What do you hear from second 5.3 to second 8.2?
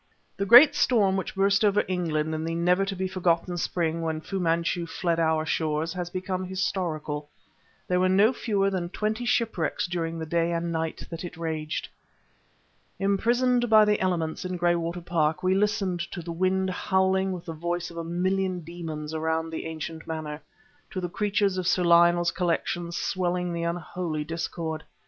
shores has become historical. There were